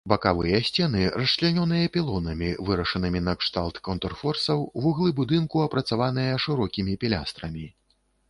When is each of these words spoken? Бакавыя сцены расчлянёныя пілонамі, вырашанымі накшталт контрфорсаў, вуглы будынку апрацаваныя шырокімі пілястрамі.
Бакавыя 0.11 0.59
сцены 0.67 1.01
расчлянёныя 1.23 1.89
пілонамі, 1.97 2.49
вырашанымі 2.69 3.21
накшталт 3.27 3.75
контрфорсаў, 3.89 4.65
вуглы 4.85 5.09
будынку 5.21 5.63
апрацаваныя 5.67 6.41
шырокімі 6.47 6.97
пілястрамі. 7.05 7.65